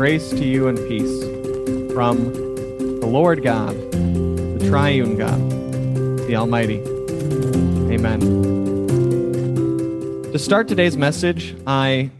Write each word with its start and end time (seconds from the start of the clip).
Grace 0.00 0.30
to 0.30 0.46
you 0.46 0.66
and 0.66 0.78
peace 0.88 1.22
from 1.92 2.32
the 3.00 3.06
Lord 3.06 3.42
God, 3.42 3.76
the 3.92 4.66
triune 4.66 5.18
God, 5.18 5.38
the 6.26 6.36
Almighty. 6.36 6.80
Amen. 7.92 8.18
To 10.32 10.38
start 10.38 10.68
today's 10.68 10.96
message, 10.96 11.54
I 11.66 12.10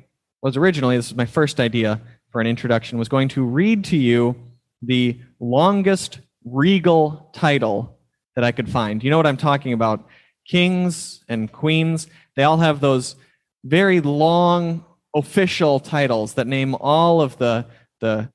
was 0.43 0.59
originally, 0.59 0.97
this 0.97 1.07
is 1.07 1.15
my 1.15 1.25
first 1.25 1.59
idea 1.59 2.03
for 2.29 2.43
an 2.43 2.47
introduction, 2.47 2.99
was 2.99 3.09
going 3.09 3.29
to 3.29 3.43
read 3.43 3.85
to 3.85 3.97
you 3.97 4.37
the 4.83 5.19
longest 5.41 6.21
regal 6.45 7.31
title 7.33 7.97
that 8.35 8.45
I 8.45 8.53
could 8.53 8.69
find. 8.69 9.03
You 9.03 9.09
know 9.09 9.17
what 9.17 9.27
I'm 9.27 9.39
talking 9.39 9.73
about? 9.73 10.07
Kings 10.47 11.25
and 11.31 11.51
queens, 11.51 12.09
they 12.37 12.43
all 12.43 12.59
have 12.59 12.81
those 12.81 13.17
very 13.65 14.03
long 14.03 14.85
official 15.13 15.81
titles 15.81 16.35
that 16.35 16.47
name 16.47 16.77
all 16.77 17.21
of 17.21 17.37
the, 17.39 17.67
the 18.01 18.31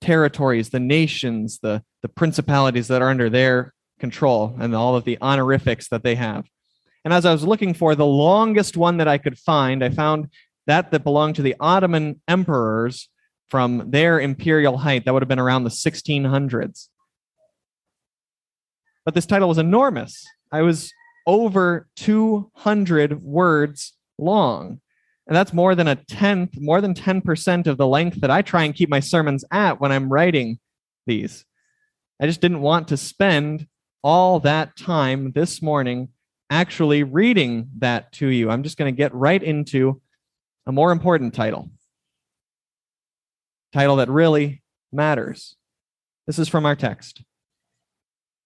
territories, 0.00 0.70
the 0.70 0.80
nations, 0.80 1.58
the, 1.62 1.82
the 2.02 2.08
principalities 2.08 2.88
that 2.88 3.02
are 3.02 3.10
under 3.10 3.28
their 3.28 3.74
control, 3.98 4.56
and 4.58 4.74
all 4.74 4.96
of 4.96 5.04
the 5.04 5.18
honorifics 5.20 5.88
that 5.88 6.02
they 6.02 6.14
have. 6.14 6.46
And 7.04 7.14
as 7.14 7.24
I 7.24 7.32
was 7.32 7.44
looking 7.44 7.74
for 7.74 7.94
the 7.94 8.06
longest 8.06 8.76
one 8.76 8.98
that 8.98 9.08
I 9.08 9.18
could 9.18 9.38
find, 9.38 9.84
I 9.84 9.90
found 9.90 10.28
that 10.66 10.90
that 10.90 11.04
belonged 11.04 11.36
to 11.36 11.42
the 11.42 11.56
Ottoman 11.60 12.20
emperors 12.28 13.08
from 13.48 13.90
their 13.90 14.20
imperial 14.20 14.78
height. 14.78 15.04
That 15.04 15.12
would 15.12 15.22
have 15.22 15.28
been 15.28 15.38
around 15.38 15.64
the 15.64 15.70
1600s. 15.70 16.88
But 19.04 19.14
this 19.14 19.26
title 19.26 19.48
was 19.48 19.58
enormous. 19.58 20.24
I 20.52 20.62
was 20.62 20.92
over 21.26 21.88
200 21.96 23.22
words 23.22 23.94
long. 24.18 24.80
And 25.26 25.36
that's 25.36 25.52
more 25.52 25.74
than 25.74 25.86
a 25.86 25.96
tenth, 25.96 26.60
more 26.60 26.80
than 26.80 26.94
10% 26.94 27.66
of 27.66 27.76
the 27.76 27.86
length 27.86 28.20
that 28.20 28.30
I 28.30 28.42
try 28.42 28.64
and 28.64 28.74
keep 28.74 28.88
my 28.88 29.00
sermons 29.00 29.44
at 29.50 29.80
when 29.80 29.92
I'm 29.92 30.12
writing 30.12 30.58
these. 31.06 31.44
I 32.20 32.26
just 32.26 32.40
didn't 32.40 32.60
want 32.60 32.88
to 32.88 32.96
spend 32.96 33.66
all 34.02 34.40
that 34.40 34.76
time 34.76 35.32
this 35.32 35.62
morning 35.62 36.08
actually 36.50 37.02
reading 37.02 37.70
that 37.78 38.12
to 38.12 38.26
you. 38.26 38.50
I'm 38.50 38.62
just 38.62 38.76
going 38.76 38.92
to 38.92 38.96
get 38.96 39.14
right 39.14 39.42
into 39.42 40.00
a 40.66 40.72
more 40.72 40.90
important 40.92 41.34
title. 41.34 41.70
Title 43.72 43.96
that 43.96 44.08
really 44.08 44.62
matters. 44.92 45.56
This 46.26 46.38
is 46.38 46.48
from 46.48 46.66
our 46.66 46.76
text 46.76 47.22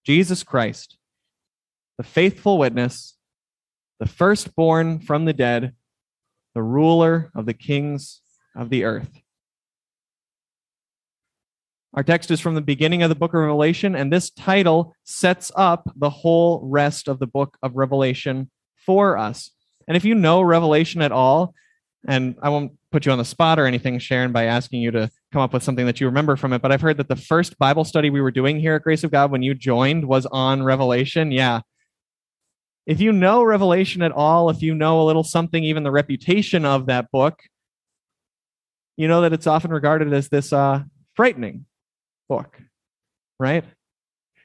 Jesus 0.05 0.43
Christ, 0.43 0.97
the 1.97 2.03
faithful 2.03 2.59
witness, 2.59 3.17
the 3.99 4.05
firstborn 4.05 4.99
from 4.99 5.25
the 5.25 5.33
dead 5.33 5.73
the 6.55 6.63
ruler 6.63 7.29
of 7.35 7.45
the 7.45 7.53
kings 7.53 8.21
of 8.55 8.69
the 8.69 8.85
earth. 8.85 9.11
Our 11.93 12.03
text 12.03 12.31
is 12.31 12.41
from 12.41 12.55
the 12.55 12.61
beginning 12.61 13.03
of 13.03 13.09
the 13.09 13.15
book 13.15 13.33
of 13.33 13.39
Revelation, 13.39 13.95
and 13.95 14.11
this 14.11 14.29
title 14.29 14.95
sets 15.03 15.51
up 15.55 15.89
the 15.95 16.09
whole 16.09 16.59
rest 16.63 17.07
of 17.07 17.19
the 17.19 17.27
book 17.27 17.57
of 17.61 17.75
Revelation 17.75 18.49
for 18.85 19.17
us. 19.17 19.51
And 19.87 19.95
if 19.95 20.03
you 20.03 20.15
know 20.15 20.41
Revelation 20.41 21.01
at 21.01 21.11
all, 21.11 21.53
and 22.07 22.35
I 22.41 22.49
won't 22.49 22.73
put 22.91 23.05
you 23.05 23.11
on 23.11 23.17
the 23.17 23.25
spot 23.25 23.59
or 23.59 23.65
anything, 23.65 23.99
Sharon, 23.99 24.31
by 24.31 24.43
asking 24.45 24.81
you 24.81 24.91
to 24.91 25.09
come 25.31 25.41
up 25.41 25.53
with 25.53 25.63
something 25.63 25.85
that 25.85 26.01
you 26.01 26.07
remember 26.07 26.35
from 26.35 26.53
it, 26.53 26.61
but 26.61 26.71
I've 26.71 26.81
heard 26.81 26.97
that 26.97 27.07
the 27.07 27.15
first 27.15 27.57
Bible 27.57 27.83
study 27.83 28.09
we 28.09 28.21
were 28.21 28.31
doing 28.31 28.59
here 28.59 28.75
at 28.75 28.83
Grace 28.83 29.03
of 29.03 29.11
God 29.11 29.31
when 29.31 29.41
you 29.41 29.53
joined 29.53 30.05
was 30.05 30.25
on 30.25 30.63
Revelation. 30.63 31.31
Yeah, 31.31 31.61
if 32.85 33.01
you 33.01 33.11
know 33.11 33.43
Revelation 33.43 34.01
at 34.01 34.11
all, 34.11 34.49
if 34.49 34.61
you 34.61 34.75
know 34.75 35.01
a 35.01 35.05
little 35.05 35.23
something, 35.23 35.63
even 35.63 35.83
the 35.83 35.91
reputation 35.91 36.65
of 36.65 36.85
that 36.85 37.09
book, 37.11 37.41
you 38.95 39.07
know 39.07 39.21
that 39.21 39.33
it's 39.33 39.47
often 39.47 39.71
regarded 39.71 40.13
as 40.13 40.29
this 40.29 40.53
uh, 40.53 40.83
frightening 41.15 41.65
book, 42.29 42.59
right? 43.39 43.65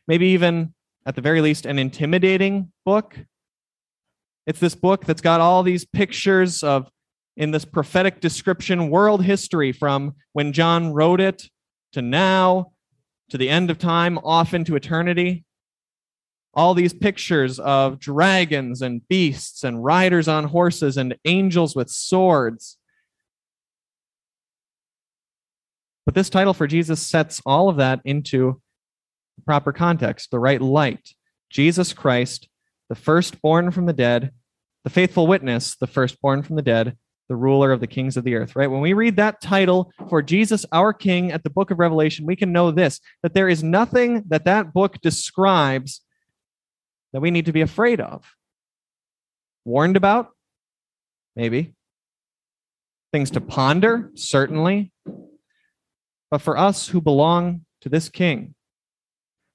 Maybe 0.09 0.29
even, 0.29 0.75
at 1.05 1.15
the 1.15 1.21
very 1.21 1.41
least, 1.41 1.67
an 1.67 1.79
intimidating 1.79 2.73
book. 2.85 3.19
It's 4.47 4.59
this 4.59 4.75
book 4.75 5.05
that's 5.05 5.21
got 5.21 5.41
all 5.41 5.63
these 5.63 5.85
pictures 5.85 6.63
of, 6.63 6.91
in 7.37 7.51
this 7.51 7.65
prophetic 7.65 8.21
description, 8.21 8.91
world 8.91 9.23
history 9.23 9.71
from 9.71 10.15
when 10.33 10.53
John 10.53 10.93
wrote 10.93 11.21
it 11.21 11.45
to 11.93 12.03
now, 12.03 12.73
to 13.29 13.39
the 13.39 13.49
end 13.49 13.71
of 13.71 13.79
time, 13.79 14.19
off 14.19 14.55
into 14.55 14.75
eternity 14.75 15.45
all 16.55 16.75
these 16.75 16.93
pictures 16.93 17.59
of 17.61 17.99
dragons 17.99 18.83
and 18.83 19.07
beasts 19.09 19.63
and 19.63 19.85
riders 19.85 20.29
on 20.29 20.45
horses 20.45 20.97
and 20.97 21.17
angels 21.25 21.77
with 21.77 21.89
swords. 21.89 22.77
But 26.05 26.15
this 26.15 26.31
title 26.31 26.55
for 26.55 26.67
Jesus 26.67 27.01
sets 27.01 27.41
all 27.47 27.69
of 27.69 27.77
that 27.77 28.01
into 28.05 28.61
proper 29.47 29.73
context, 29.73 30.31
the 30.31 30.41
right 30.41 30.61
light. 30.61 31.15
Jesus 31.51 31.93
Christ, 31.93 32.49
the 32.89 32.95
firstborn 32.95 33.71
from 33.71 33.87
the 33.87 33.93
dead, 33.93 34.33
the 34.85 34.91
faithful 34.91 35.27
witness, 35.27 35.77
the 35.77 35.87
firstborn 35.87 36.43
from 36.43 36.57
the 36.57 36.63
dead, 36.63 36.97
the 37.29 37.37
ruler 37.37 37.71
of 37.71 37.81
the 37.81 37.87
kings 37.87 38.17
of 38.17 38.25
the 38.25 38.35
earth, 38.35 38.57
right? 38.57 38.71
When 38.71 38.81
we 38.81 38.93
read 38.93 39.17
that 39.17 39.41
title 39.41 39.93
for 40.09 40.21
Jesus, 40.21 40.67
our 40.73 40.93
King, 40.93 41.31
at 41.31 41.45
the 41.45 41.51
book 41.51 41.71
of 41.71 41.79
Revelation, 41.79 42.27
we 42.27 42.35
can 42.35 42.53
know 42.53 42.73
this 42.73 43.01
that 43.23 43.35
there 43.35 43.49
is 43.49 43.63
nothing 43.63 44.25
that 44.29 44.45
that 44.47 44.73
book 44.73 45.01
describes 45.01 46.01
that 47.13 47.21
we 47.21 47.31
need 47.31 47.47
to 47.47 47.53
be 47.53 47.61
afraid 47.61 48.01
of? 48.01 48.25
Warned 49.65 49.97
about? 49.97 50.31
Maybe. 51.37 51.75
Things 53.13 53.31
to 53.33 53.41
ponder? 53.41 54.11
Certainly. 54.15 54.93
But 56.31 56.43
for 56.43 56.57
us 56.57 56.89
who 56.89 57.01
belong 57.01 57.65
to 57.81 57.89
this 57.89 58.09
King, 58.09 58.55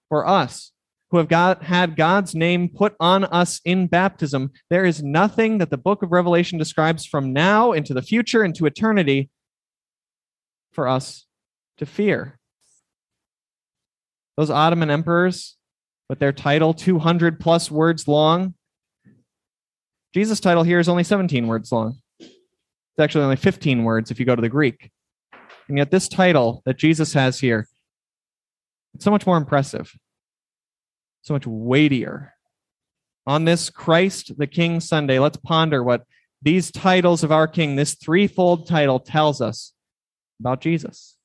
for 0.10 0.28
us 0.28 0.72
who 1.12 1.18
have 1.18 1.28
got, 1.28 1.64
had 1.64 1.96
God's 1.96 2.36
name 2.36 2.68
put 2.68 2.96
on 3.00 3.24
us 3.26 3.62
in 3.64 3.88
baptism, 3.88 4.52
there 4.70 4.84
is 4.84 5.02
nothing 5.02 5.60
that 5.60 5.70
the 5.70 5.78
book 5.78 6.04
of 6.04 6.12
Revelation 6.12 6.58
describes 6.58 7.06
from 7.06 7.32
now 7.32 7.72
into 7.72 7.94
the 7.94 8.02
future 8.02 8.44
into 8.44 8.66
eternity 8.66 9.30
for 10.74 10.88
us 10.88 11.26
to 11.78 11.86
fear. 11.86 12.40
Those 14.36 14.50
Ottoman 14.50 14.90
emperors, 14.90 15.56
with 16.10 16.20
their 16.20 16.32
title 16.32 16.74
200 16.74 17.40
plus 17.40 17.72
words 17.72 18.08
long. 18.08 18.54
Jesus' 20.14 20.40
title 20.40 20.64
here 20.64 20.80
is 20.80 20.88
only 20.88 21.04
17 21.04 21.48
words 21.48 21.72
long. 21.72 21.98
It's 22.20 23.00
actually 23.00 23.26
only 23.26 23.36
15 23.36 23.84
words 23.84 24.12
if 24.12 24.20
you 24.20 24.26
go 24.26 24.36
to 24.36 24.42
the 24.42 24.50
Greek. 24.50 24.92
And 25.68 25.78
yet, 25.78 25.92
this 25.92 26.08
title 26.08 26.62
that 26.66 26.78
Jesus 26.78 27.14
has 27.14 27.40
here, 27.40 27.68
it's 28.94 29.04
so 29.04 29.12
much 29.12 29.26
more 29.26 29.38
impressive, 29.38 29.94
so 31.24 31.34
much 31.34 31.46
weightier. 31.46 32.34
On 33.28 33.46
this 33.46 33.70
Christ 33.70 34.38
the 34.38 34.48
King 34.48 34.80
Sunday, 34.80 35.18
let's 35.18 35.38
ponder 35.38 35.84
what 35.84 36.04
these 36.42 36.72
titles 36.72 37.24
of 37.24 37.32
our 37.32 37.48
King, 37.48 37.76
this 37.76 37.96
threefold 37.96 38.68
title, 38.68 39.00
tells 39.00 39.42
us 39.42 39.74
about 40.40 40.62
Jesus. 40.62 41.18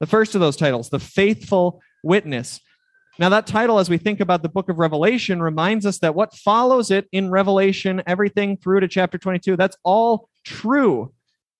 The 0.00 0.06
first 0.06 0.34
of 0.34 0.40
those 0.40 0.56
titles, 0.56 0.90
the 0.90 0.98
faithful 0.98 1.80
witness. 2.04 2.60
Now, 3.18 3.28
that 3.30 3.46
title, 3.46 3.78
as 3.78 3.90
we 3.90 3.98
think 3.98 4.20
about 4.20 4.42
the 4.42 4.48
book 4.48 4.68
of 4.68 4.78
Revelation, 4.78 5.42
reminds 5.42 5.84
us 5.84 5.98
that 5.98 6.14
what 6.14 6.34
follows 6.34 6.90
it 6.90 7.06
in 7.12 7.30
Revelation, 7.30 8.02
everything 8.06 8.56
through 8.56 8.80
to 8.80 8.88
chapter 8.88 9.18
22, 9.18 9.56
that's 9.56 9.76
all 9.82 10.28
true. 10.44 11.12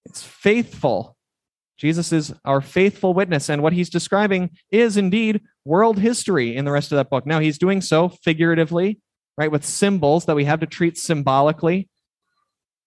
It's 0.04 0.22
faithful. 0.22 1.16
Jesus 1.76 2.12
is 2.12 2.32
our 2.44 2.60
faithful 2.60 3.14
witness, 3.14 3.48
and 3.48 3.62
what 3.62 3.72
he's 3.72 3.90
describing 3.90 4.50
is 4.70 4.96
indeed 4.96 5.40
world 5.64 5.98
history 5.98 6.56
in 6.56 6.64
the 6.64 6.70
rest 6.70 6.92
of 6.92 6.96
that 6.96 7.10
book. 7.10 7.26
Now, 7.26 7.40
he's 7.40 7.58
doing 7.58 7.80
so 7.80 8.08
figuratively, 8.08 9.00
right, 9.36 9.50
with 9.50 9.64
symbols 9.64 10.26
that 10.26 10.36
we 10.36 10.44
have 10.44 10.60
to 10.60 10.66
treat 10.66 10.96
symbolically. 10.96 11.88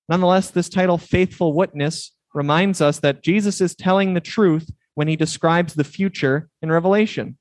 Nonetheless, 0.10 0.52
this 0.52 0.70
title, 0.70 0.98
Faithful 0.98 1.54
Witness, 1.54 2.12
reminds 2.34 2.82
us 2.82 3.00
that 3.00 3.24
Jesus 3.24 3.62
is 3.62 3.76
telling 3.76 4.14
the 4.14 4.22
truth 4.22 4.70
when 4.96 5.08
he 5.08 5.16
describes 5.16 5.74
the 5.74 5.84
future 5.84 6.50
in 6.62 6.72
Revelation. 6.72 7.38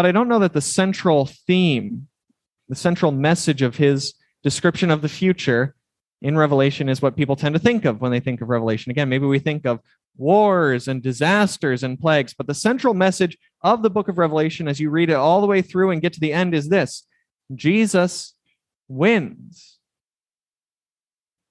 But 0.00 0.06
I 0.06 0.12
don't 0.12 0.28
know 0.28 0.38
that 0.38 0.54
the 0.54 0.62
central 0.62 1.26
theme, 1.26 2.08
the 2.70 2.74
central 2.74 3.12
message 3.12 3.60
of 3.60 3.76
his 3.76 4.14
description 4.42 4.90
of 4.90 5.02
the 5.02 5.10
future 5.10 5.74
in 6.22 6.38
Revelation 6.38 6.88
is 6.88 7.02
what 7.02 7.16
people 7.16 7.36
tend 7.36 7.54
to 7.54 7.58
think 7.58 7.84
of 7.84 8.00
when 8.00 8.10
they 8.10 8.18
think 8.18 8.40
of 8.40 8.48
Revelation. 8.48 8.90
Again, 8.90 9.10
maybe 9.10 9.26
we 9.26 9.38
think 9.38 9.66
of 9.66 9.80
wars 10.16 10.88
and 10.88 11.02
disasters 11.02 11.82
and 11.82 12.00
plagues, 12.00 12.32
but 12.32 12.46
the 12.46 12.54
central 12.54 12.94
message 12.94 13.36
of 13.62 13.82
the 13.82 13.90
book 13.90 14.08
of 14.08 14.16
Revelation, 14.16 14.68
as 14.68 14.80
you 14.80 14.88
read 14.88 15.10
it 15.10 15.16
all 15.16 15.42
the 15.42 15.46
way 15.46 15.60
through 15.60 15.90
and 15.90 16.00
get 16.00 16.14
to 16.14 16.20
the 16.20 16.32
end, 16.32 16.54
is 16.54 16.70
this 16.70 17.06
Jesus 17.54 18.34
wins. 18.88 19.76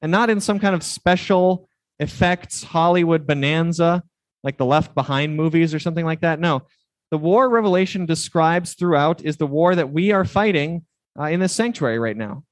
And 0.01 0.11
not 0.11 0.31
in 0.31 0.41
some 0.41 0.57
kind 0.57 0.73
of 0.73 0.81
special 0.81 1.69
effects 1.99 2.63
Hollywood 2.63 3.27
bonanza 3.27 4.01
like 4.43 4.57
the 4.57 4.65
Left 4.65 4.95
Behind 4.95 5.35
movies 5.35 5.75
or 5.75 5.79
something 5.79 6.05
like 6.05 6.21
that. 6.21 6.39
No, 6.39 6.63
the 7.11 7.17
war 7.17 7.49
Revelation 7.49 8.05
describes 8.05 8.73
throughout 8.73 9.23
is 9.23 9.37
the 9.37 9.47
war 9.47 9.75
that 9.75 9.91
we 9.91 10.11
are 10.11 10.25
fighting 10.25 10.85
uh, 11.19 11.25
in 11.25 11.39
this 11.39 11.53
sanctuary 11.53 11.99
right 11.99 12.17
now. 12.17 12.43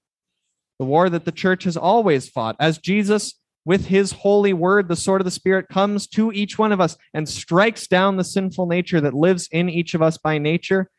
The 0.80 0.86
war 0.86 1.10
that 1.10 1.26
the 1.26 1.32
church 1.32 1.64
has 1.66 1.78
always 1.78 2.30
fought. 2.30 2.56
As 2.60 2.78
Jesus 2.78 3.36
with 3.66 3.88
his 3.88 4.14
holy 4.14 4.54
word, 4.54 4.88
the 4.88 4.96
sword 4.96 5.20
of 5.20 5.26
the 5.26 5.32
Spirit, 5.32 5.68
comes 5.68 6.08
to 6.08 6.32
each 6.32 6.58
one 6.58 6.72
of 6.72 6.80
us 6.80 6.96
and 7.14 7.28
strikes 7.28 7.86
down 7.86 8.16
the 8.16 8.24
sinful 8.24 8.66
nature 8.66 9.02
that 9.02 9.14
lives 9.14 9.50
in 9.52 9.70
each 9.70 9.94
of 9.94 10.02
us 10.02 10.18
by 10.18 10.38
nature. 10.38 10.90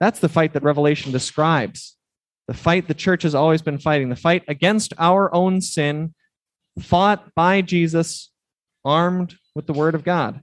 That's 0.00 0.18
the 0.18 0.28
fight 0.28 0.52
that 0.54 0.64
Revelation 0.64 1.12
describes. 1.12 1.96
The 2.48 2.54
fight 2.54 2.88
the 2.88 2.94
church 2.94 3.22
has 3.22 3.36
always 3.36 3.62
been 3.62 3.78
fighting, 3.78 4.08
the 4.08 4.16
fight 4.16 4.42
against 4.48 4.92
our 4.98 5.32
own 5.32 5.60
sin, 5.60 6.12
fought 6.80 7.32
by 7.36 7.62
Jesus, 7.62 8.32
armed 8.84 9.36
with 9.54 9.66
the 9.66 9.72
word 9.72 9.94
of 9.94 10.02
God. 10.02 10.42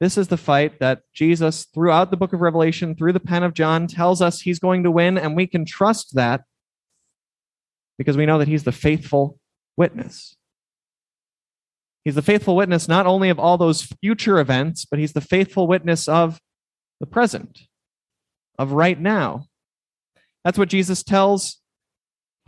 This 0.00 0.18
is 0.18 0.28
the 0.28 0.36
fight 0.36 0.80
that 0.80 1.02
Jesus, 1.12 1.64
throughout 1.64 2.10
the 2.10 2.16
book 2.16 2.32
of 2.32 2.40
Revelation, 2.40 2.94
through 2.94 3.12
the 3.12 3.20
pen 3.20 3.42
of 3.42 3.54
John, 3.54 3.86
tells 3.86 4.20
us 4.20 4.40
he's 4.40 4.58
going 4.58 4.82
to 4.82 4.90
win, 4.90 5.16
and 5.16 5.36
we 5.36 5.46
can 5.46 5.64
trust 5.64 6.14
that 6.14 6.42
because 7.96 8.16
we 8.16 8.26
know 8.26 8.38
that 8.38 8.48
he's 8.48 8.64
the 8.64 8.72
faithful 8.72 9.38
witness. 9.76 10.36
He's 12.04 12.16
the 12.16 12.22
faithful 12.22 12.56
witness 12.56 12.88
not 12.88 13.06
only 13.06 13.30
of 13.30 13.38
all 13.38 13.56
those 13.56 13.82
future 14.02 14.38
events, 14.38 14.84
but 14.84 14.98
he's 14.98 15.12
the 15.12 15.20
faithful 15.20 15.66
witness 15.66 16.08
of 16.08 16.40
the 17.00 17.06
present, 17.06 17.60
of 18.58 18.72
right 18.72 19.00
now. 19.00 19.46
That's 20.44 20.58
what 20.58 20.68
Jesus 20.68 21.02
tells 21.02 21.60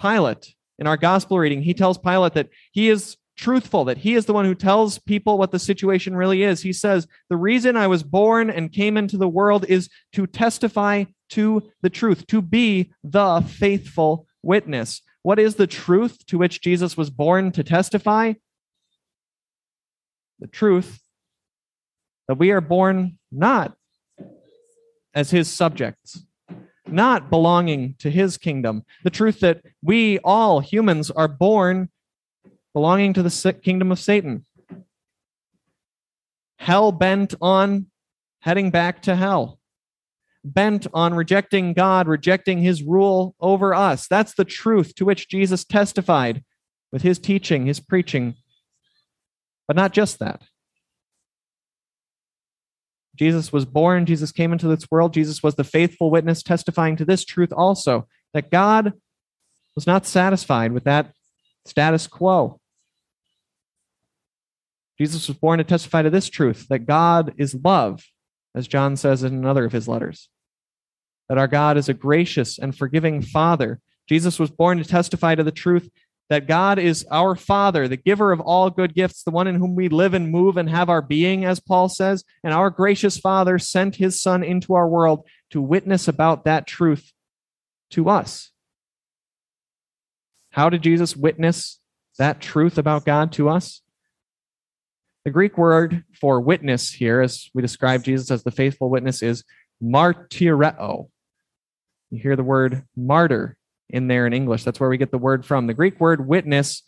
Pilate 0.01 0.55
in 0.79 0.87
our 0.87 0.97
gospel 0.97 1.39
reading. 1.39 1.63
He 1.63 1.75
tells 1.75 1.97
Pilate 1.97 2.35
that 2.35 2.51
he 2.73 2.91
is 2.91 3.17
truthful, 3.37 3.85
that 3.85 3.99
he 3.99 4.15
is 4.15 4.27
the 4.27 4.33
one 4.33 4.45
who 4.45 4.55
tells 4.55 4.99
people 4.99 5.39
what 5.39 5.51
the 5.51 5.59
situation 5.59 6.17
really 6.17 6.43
is. 6.43 6.63
He 6.63 6.73
says, 6.73 7.07
The 7.29 7.37
reason 7.37 7.77
I 7.77 7.87
was 7.87 8.03
born 8.03 8.51
and 8.51 8.73
came 8.73 8.97
into 8.97 9.17
the 9.17 9.29
world 9.29 9.65
is 9.69 9.89
to 10.13 10.27
testify 10.27 11.05
to 11.31 11.63
the 11.83 11.91
truth, 11.91 12.27
to 12.29 12.41
be 12.41 12.93
the 13.05 13.41
faithful 13.41 14.27
witness. 14.43 15.03
What 15.23 15.39
is 15.39 15.57
the 15.57 15.67
truth 15.67 16.25
to 16.27 16.39
which 16.39 16.61
Jesus 16.61 16.97
was 16.97 17.11
born 17.11 17.53
to 17.53 17.65
testify? 17.65 18.35
The 20.39 20.47
truth 20.47 21.01
that 22.29 22.39
we 22.39 22.51
are 22.51 22.61
born 22.61 23.19
not 23.33 23.77
as 25.15 25.31
his 25.31 25.51
subjects, 25.51 26.23
not 26.87 27.31
belonging 27.31 27.95
to 27.99 28.11
his 28.11 28.37
kingdom. 28.37 28.85
The 29.03 29.11
truth 29.11 29.41
that 29.41 29.63
we, 29.83 30.19
all 30.19 30.61
humans, 30.61 31.11
are 31.11 31.29
born 31.29 31.89
belonging 32.77 33.15
to 33.15 33.23
the 33.23 33.57
kingdom 33.63 33.91
of 33.91 33.99
Satan. 33.99 34.45
Hell 36.59 36.93
bent 36.93 37.35
on 37.41 37.87
heading 38.41 38.71
back 38.71 39.01
to 39.01 39.17
hell 39.17 39.59
bent 40.45 40.87
on 40.93 41.15
rejecting 41.15 41.73
God, 41.73 42.07
rejecting 42.07 42.59
his 42.59 42.83
rule 42.83 43.35
over 43.41 43.73
us. 43.73 44.07
That's 44.07 44.35
the 44.35 44.45
truth 44.45 44.95
to 44.97 45.07
which 45.07 45.27
Jesus 45.27 45.65
testified 45.65 46.45
with 46.93 47.01
his 47.01 47.19
teaching, 47.19 47.65
his 47.65 47.81
preaching. 47.81 48.35
But 49.67 49.75
not 49.77 49.95
just 49.95 50.19
that. 50.19 50.43
Jesus 53.17 53.55
was 53.55 53.65
born, 53.65 54.05
Jesus 54.05 54.33
came 54.33 54.53
into 54.53 54.69
this 54.69 54.87
world, 54.91 55.15
Jesus 55.15 55.43
was 55.43 55.55
the 55.55 55.65
faithful 55.65 56.11
witness 56.11 56.43
testifying 56.43 56.97
to 56.97 57.07
this 57.07 57.25
truth 57.25 57.55
also 57.57 58.07
that 58.35 58.51
God 58.51 58.93
was 59.75 59.87
not 59.87 60.05
satisfied 60.05 60.73
with 60.73 60.85
that 60.85 61.15
status 61.65 62.07
quo. 62.07 62.61
Jesus 64.99 65.29
was 65.29 65.37
born 65.37 65.59
to 65.59 65.65
testify 65.65 66.03
to 66.03 66.11
this 66.11 66.29
truth 66.29 66.67
that 66.69 66.87
God 66.87 67.35
is 67.37 67.55
love, 67.55 68.05
as 68.55 68.69
John 68.69 68.97
says 68.97 69.23
in 69.23 69.35
another 69.35 69.65
of 69.65 69.73
his 69.73 69.89
letters 69.89 70.29
that 71.29 71.39
our 71.39 71.49
God 71.49 71.77
is 71.77 71.89
a 71.89 71.95
gracious 71.95 72.59
and 72.59 72.77
forgiving 72.77 73.23
Father. 73.23 73.81
Jesus 74.09 74.39
was 74.39 74.51
born 74.51 74.79
to 74.79 74.85
testify 74.85 75.35
to 75.35 75.43
the 75.43 75.51
truth 75.51 75.91
that 76.29 76.49
God 76.49 76.79
is 76.79 77.07
our 77.11 77.37
Father, 77.37 77.87
the 77.87 77.97
giver 77.97 78.33
of 78.33 78.41
all 78.41 78.69
good 78.71 78.95
gifts, 78.95 79.23
the 79.23 79.31
one 79.31 79.47
in 79.47 79.57
whom 79.57 79.77
we 79.77 79.89
live 79.89 80.13
and 80.13 80.31
move 80.31 80.57
and 80.57 80.69
have 80.69 80.89
our 80.89 81.03
being, 81.03 81.45
as 81.45 81.61
Paul 81.61 81.89
says. 81.89 82.25
And 82.43 82.53
our 82.53 82.71
gracious 82.71 83.17
Father 83.17 83.59
sent 83.59 83.97
his 83.97 84.21
Son 84.21 84.43
into 84.43 84.75
our 84.75 84.89
world 84.89 85.25
to 85.51 85.61
witness 85.61 86.09
about 86.09 86.45
that 86.45 86.67
truth 86.67 87.13
to 87.91 88.09
us. 88.09 88.51
How 90.51 90.69
did 90.69 90.83
Jesus 90.83 91.17
witness 91.17 91.79
that 92.19 92.41
truth 92.41 92.77
about 92.79 93.05
God 93.05 93.31
to 93.33 93.49
us? 93.49 93.83
The 95.27 95.33
Greek 95.33 95.59
word 95.59 96.05
for 96.21 96.41
witness 96.41 96.93
here, 96.93 97.21
as 97.21 97.51
we 97.53 97.61
describe 97.61 98.05
Jesus 98.05 98.31
as 98.31 98.45
the 98.45 98.53
faithful 98.53 98.89
witness, 98.89 99.23
is 99.23 99.43
martyreo. 99.83 101.09
You 102.13 102.21
hear 102.21 102.37
the 102.37 102.45
word 102.45 102.85
martyr 102.97 103.57
in 103.91 104.07
there 104.07 104.29
in 104.29 104.33
English. 104.33 104.63
That's 104.63 104.79
where 104.79 104.89
we 104.89 104.99
get 104.99 105.11
the 105.11 105.19
word 105.19 105.45
from. 105.45 105.67
The 105.67 105.75
Greek 105.75 105.99
word 105.99 106.29
witness, 106.29 106.85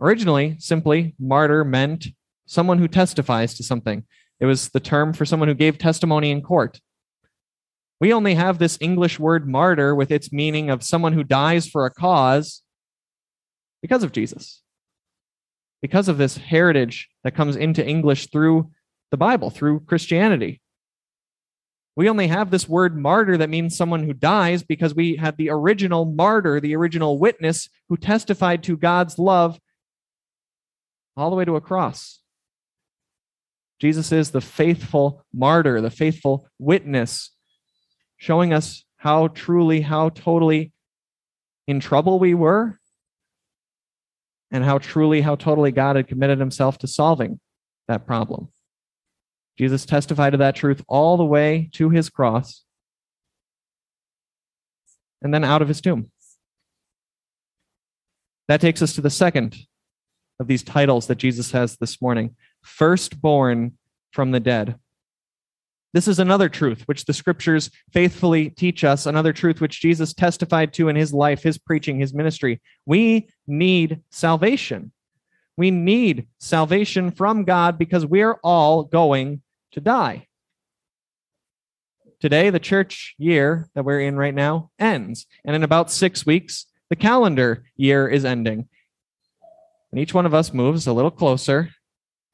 originally 0.00 0.56
simply 0.58 1.14
martyr, 1.20 1.64
meant 1.64 2.08
someone 2.44 2.78
who 2.78 2.88
testifies 2.88 3.54
to 3.54 3.62
something. 3.62 4.02
It 4.40 4.46
was 4.46 4.70
the 4.70 4.80
term 4.80 5.12
for 5.12 5.24
someone 5.24 5.48
who 5.48 5.54
gave 5.54 5.78
testimony 5.78 6.32
in 6.32 6.42
court. 6.42 6.80
We 8.00 8.12
only 8.12 8.34
have 8.34 8.58
this 8.58 8.78
English 8.80 9.20
word 9.20 9.48
martyr 9.48 9.94
with 9.94 10.10
its 10.10 10.32
meaning 10.32 10.70
of 10.70 10.82
someone 10.82 11.12
who 11.12 11.22
dies 11.22 11.68
for 11.68 11.86
a 11.86 11.94
cause 11.94 12.62
because 13.80 14.02
of 14.02 14.10
Jesus, 14.10 14.60
because 15.86 16.08
of 16.08 16.18
this 16.18 16.36
heritage 16.36 17.08
that 17.22 17.36
comes 17.36 17.54
into 17.54 17.86
English 17.86 18.28
through 18.32 18.68
the 19.12 19.16
Bible, 19.16 19.50
through 19.50 19.78
Christianity. 19.78 20.60
We 21.94 22.08
only 22.08 22.26
have 22.26 22.50
this 22.50 22.68
word 22.68 22.98
martyr 22.98 23.36
that 23.36 23.50
means 23.50 23.76
someone 23.76 24.02
who 24.02 24.12
dies 24.12 24.64
because 24.64 24.96
we 24.96 25.14
had 25.14 25.36
the 25.36 25.48
original 25.48 26.04
martyr, 26.04 26.58
the 26.58 26.74
original 26.74 27.20
witness 27.20 27.68
who 27.88 27.96
testified 27.96 28.64
to 28.64 28.76
God's 28.76 29.16
love 29.16 29.60
all 31.16 31.30
the 31.30 31.36
way 31.36 31.44
to 31.44 31.54
a 31.54 31.60
cross. 31.60 32.18
Jesus 33.78 34.10
is 34.10 34.32
the 34.32 34.40
faithful 34.40 35.24
martyr, 35.32 35.80
the 35.80 35.88
faithful 35.88 36.48
witness, 36.58 37.30
showing 38.16 38.52
us 38.52 38.84
how 38.96 39.28
truly, 39.28 39.82
how 39.82 40.08
totally 40.08 40.72
in 41.68 41.78
trouble 41.78 42.18
we 42.18 42.34
were, 42.34 42.76
and 44.50 44.64
how 44.64 44.78
truly, 44.78 45.20
how 45.20 45.34
totally 45.34 45.72
God 45.72 45.96
had 45.96 46.08
committed 46.08 46.38
himself 46.38 46.78
to 46.78 46.86
solving 46.86 47.40
that 47.88 48.06
problem. 48.06 48.48
Jesus 49.58 49.86
testified 49.86 50.32
to 50.32 50.38
that 50.38 50.54
truth 50.54 50.84
all 50.88 51.16
the 51.16 51.24
way 51.24 51.70
to 51.72 51.90
his 51.90 52.10
cross 52.10 52.64
and 55.22 55.32
then 55.32 55.44
out 55.44 55.62
of 55.62 55.68
his 55.68 55.80
tomb. 55.80 56.10
That 58.48 58.60
takes 58.60 58.82
us 58.82 58.94
to 58.94 59.00
the 59.00 59.10
second 59.10 59.56
of 60.38 60.46
these 60.46 60.62
titles 60.62 61.06
that 61.06 61.18
Jesus 61.18 61.52
has 61.52 61.76
this 61.76 62.00
morning 62.00 62.36
firstborn 62.62 63.72
from 64.12 64.30
the 64.30 64.40
dead. 64.40 64.78
This 65.92 66.08
is 66.08 66.18
another 66.18 66.48
truth 66.48 66.82
which 66.86 67.04
the 67.04 67.12
scriptures 67.12 67.70
faithfully 67.92 68.50
teach 68.50 68.84
us, 68.84 69.06
another 69.06 69.32
truth 69.32 69.60
which 69.60 69.80
Jesus 69.80 70.12
testified 70.12 70.72
to 70.74 70.88
in 70.88 70.96
his 70.96 71.12
life, 71.12 71.42
his 71.42 71.58
preaching, 71.58 71.98
his 71.98 72.12
ministry. 72.12 72.60
We 72.84 73.28
need 73.46 74.02
salvation. 74.10 74.92
We 75.56 75.70
need 75.70 76.26
salvation 76.38 77.10
from 77.10 77.44
God 77.44 77.78
because 77.78 78.04
we're 78.04 78.38
all 78.44 78.84
going 78.84 79.42
to 79.72 79.80
die. 79.80 80.26
Today, 82.20 82.50
the 82.50 82.58
church 82.58 83.14
year 83.18 83.68
that 83.74 83.84
we're 83.84 84.00
in 84.00 84.16
right 84.16 84.34
now 84.34 84.70
ends. 84.78 85.26
And 85.44 85.54
in 85.54 85.62
about 85.62 85.90
six 85.90 86.26
weeks, 86.26 86.66
the 86.90 86.96
calendar 86.96 87.64
year 87.76 88.08
is 88.08 88.24
ending. 88.24 88.68
And 89.90 90.00
each 90.00 90.12
one 90.12 90.26
of 90.26 90.34
us 90.34 90.52
moves 90.52 90.86
a 90.86 90.92
little 90.92 91.10
closer 91.10 91.70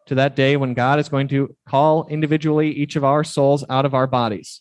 to 0.06 0.14
that 0.16 0.36
day 0.36 0.56
when 0.56 0.74
God 0.74 0.98
is 0.98 1.08
going 1.08 1.28
to 1.28 1.54
call 1.68 2.06
individually 2.08 2.70
each 2.70 2.96
of 2.96 3.04
our 3.04 3.24
souls 3.24 3.64
out 3.68 3.84
of 3.84 3.94
our 3.94 4.06
bodies. 4.06 4.60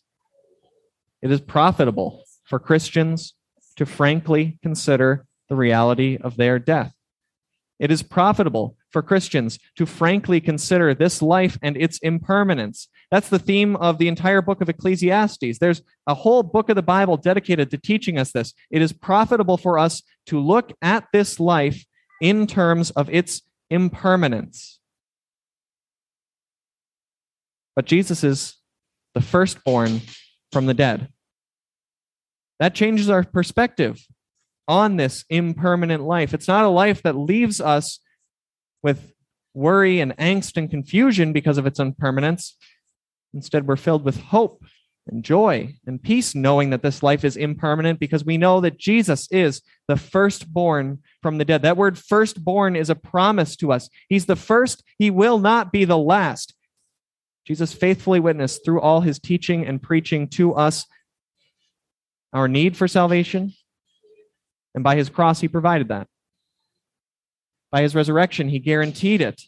It 1.21 1.31
is 1.31 1.41
profitable 1.41 2.23
for 2.45 2.59
Christians 2.59 3.33
to 3.77 3.85
frankly 3.85 4.59
consider 4.61 5.25
the 5.49 5.55
reality 5.55 6.17
of 6.21 6.37
their 6.37 6.59
death. 6.59 6.93
It 7.79 7.91
is 7.91 8.03
profitable 8.03 8.75
for 8.91 9.01
Christians 9.01 9.57
to 9.75 9.85
frankly 9.85 10.41
consider 10.41 10.93
this 10.93 11.21
life 11.21 11.57
and 11.61 11.75
its 11.77 11.97
impermanence. 11.99 12.89
That's 13.09 13.29
the 13.29 13.39
theme 13.39 13.75
of 13.77 13.97
the 13.97 14.07
entire 14.07 14.41
book 14.41 14.61
of 14.61 14.69
Ecclesiastes. 14.69 15.57
There's 15.59 15.81
a 16.05 16.13
whole 16.13 16.43
book 16.43 16.69
of 16.69 16.75
the 16.75 16.83
Bible 16.83 17.17
dedicated 17.17 17.71
to 17.71 17.77
teaching 17.77 18.19
us 18.19 18.31
this. 18.31 18.53
It 18.69 18.81
is 18.81 18.93
profitable 18.93 19.57
for 19.57 19.79
us 19.79 20.03
to 20.27 20.39
look 20.39 20.73
at 20.81 21.07
this 21.11 21.39
life 21.39 21.85
in 22.21 22.45
terms 22.45 22.91
of 22.91 23.09
its 23.09 23.41
impermanence. 23.69 24.79
But 27.75 27.85
Jesus 27.85 28.23
is 28.23 28.55
the 29.13 29.21
firstborn 29.21 30.01
from 30.51 30.65
the 30.65 30.73
dead. 30.73 31.09
That 32.59 32.75
changes 32.75 33.09
our 33.09 33.23
perspective 33.23 33.99
on 34.67 34.97
this 34.97 35.25
impermanent 35.29 36.03
life. 36.03 36.33
It's 36.33 36.47
not 36.47 36.65
a 36.65 36.69
life 36.69 37.01
that 37.03 37.15
leaves 37.15 37.59
us 37.59 37.99
with 38.83 39.13
worry 39.53 39.99
and 39.99 40.15
angst 40.17 40.57
and 40.57 40.69
confusion 40.69 41.33
because 41.33 41.57
of 41.57 41.65
its 41.65 41.79
impermanence. 41.79 42.55
Instead, 43.33 43.67
we're 43.67 43.75
filled 43.75 44.03
with 44.03 44.17
hope 44.17 44.63
and 45.07 45.23
joy 45.23 45.75
and 45.87 46.01
peace, 46.01 46.35
knowing 46.35 46.69
that 46.69 46.83
this 46.83 47.01
life 47.01 47.23
is 47.23 47.35
impermanent 47.35 47.99
because 47.99 48.23
we 48.23 48.37
know 48.37 48.61
that 48.61 48.77
Jesus 48.77 49.27
is 49.31 49.61
the 49.87 49.97
firstborn 49.97 50.99
from 51.21 51.37
the 51.37 51.45
dead. 51.45 51.63
That 51.63 51.77
word 51.77 51.97
firstborn 51.97 52.75
is 52.75 52.89
a 52.89 52.95
promise 52.95 53.55
to 53.57 53.71
us. 53.71 53.89
He's 54.07 54.27
the 54.27 54.35
first, 54.35 54.83
he 54.99 55.09
will 55.09 55.39
not 55.39 55.71
be 55.71 55.85
the 55.85 55.97
last. 55.97 56.53
Jesus 57.51 57.73
faithfully 57.73 58.21
witnessed 58.21 58.63
through 58.63 58.79
all 58.79 59.01
his 59.01 59.19
teaching 59.19 59.65
and 59.67 59.81
preaching 59.81 60.29
to 60.29 60.53
us 60.53 60.85
our 62.31 62.47
need 62.47 62.77
for 62.77 62.87
salvation, 62.87 63.51
and 64.73 64.85
by 64.85 64.95
his 64.95 65.09
cross, 65.09 65.41
he 65.41 65.49
provided 65.49 65.89
that. 65.89 66.07
By 67.69 67.81
his 67.81 67.93
resurrection, 67.93 68.47
he 68.47 68.59
guaranteed 68.59 69.19
it. 69.19 69.41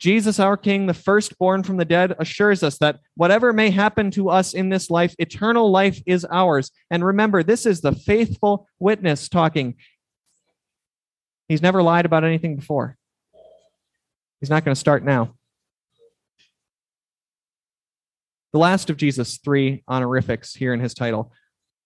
Jesus, 0.00 0.40
our 0.40 0.56
King, 0.56 0.86
the 0.86 0.94
firstborn 0.94 1.62
from 1.62 1.76
the 1.76 1.84
dead, 1.84 2.16
assures 2.18 2.64
us 2.64 2.78
that 2.78 2.98
whatever 3.14 3.52
may 3.52 3.70
happen 3.70 4.10
to 4.10 4.30
us 4.30 4.52
in 4.52 4.68
this 4.68 4.90
life, 4.90 5.14
eternal 5.20 5.70
life 5.70 6.02
is 6.06 6.26
ours. 6.32 6.72
And 6.90 7.04
remember, 7.04 7.44
this 7.44 7.66
is 7.66 7.82
the 7.82 7.92
faithful 7.92 8.66
witness 8.80 9.28
talking. 9.28 9.76
He's 11.46 11.62
never 11.62 11.84
lied 11.84 12.04
about 12.04 12.24
anything 12.24 12.56
before. 12.56 12.96
He's 14.40 14.50
not 14.50 14.64
going 14.64 14.74
to 14.74 14.80
start 14.80 15.04
now. 15.04 15.36
The 18.54 18.60
last 18.60 18.88
of 18.88 18.96
Jesus' 18.96 19.38
three 19.38 19.82
honorifics 19.88 20.54
here 20.54 20.72
in 20.72 20.78
his 20.78 20.94
title 20.94 21.32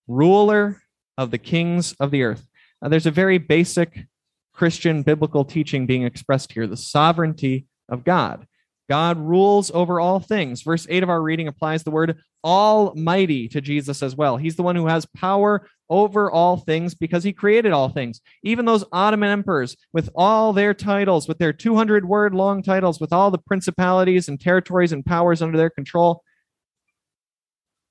ruler 0.07 0.83
of 1.17 1.31
the 1.31 1.39
kings 1.39 1.95
of 1.99 2.11
the 2.11 2.25
earth. 2.25 2.47
Now, 2.83 2.89
there's 2.89 3.07
a 3.07 3.11
very 3.11 3.39
basic 3.39 4.05
Christian 4.53 5.03
biblical 5.03 5.47
teaching 5.47 5.87
being 5.87 6.03
expressed 6.03 6.53
here 6.53 6.67
the 6.67 6.77
sovereignty 6.77 7.65
of 7.89 8.05
God. 8.05 8.47
God 8.87 9.17
rules 9.17 9.71
over 9.71 9.99
all 9.99 10.21
things. 10.21 10.61
Verse 10.61 10.87
8 10.91 11.03
of 11.03 11.09
our 11.09 11.23
reading 11.23 11.49
applies 11.49 11.85
the 11.85 11.91
word 11.91 12.19
almighty 12.45 13.49
to 13.49 13.63
Jesus 13.63 14.03
as 14.03 14.15
well. 14.15 14.37
He's 14.37 14.57
the 14.57 14.63
one 14.63 14.77
who 14.77 14.89
has 14.89 15.07
power 15.17 15.67
over 15.89 16.31
all 16.31 16.59
things 16.59 16.95
because 16.95 17.25
he 17.25 17.33
created 17.33 17.73
all 17.73 17.89
things. 17.89 18.21
Even 18.43 18.67
those 18.67 18.85
Ottoman 18.93 19.31
emperors, 19.31 19.75
with 19.95 20.11
all 20.15 20.53
their 20.53 20.75
titles, 20.75 21.29
with 21.29 21.39
their 21.39 21.55
200 21.55 22.07
word 22.07 22.35
long 22.35 22.63
titles, 22.63 23.01
with 23.01 23.15
all 23.15 23.31
the 23.31 23.39
principalities 23.39 24.29
and 24.29 24.39
territories 24.39 24.93
and 24.93 25.07
powers 25.07 25.41
under 25.41 25.57
their 25.57 25.71
control, 25.71 26.23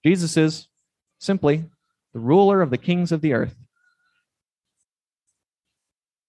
Jesus 0.08 0.38
is 0.38 0.70
simply 1.20 1.66
the 2.14 2.20
ruler 2.20 2.62
of 2.62 2.70
the 2.70 2.78
kings 2.78 3.12
of 3.12 3.20
the 3.20 3.34
earth. 3.34 3.54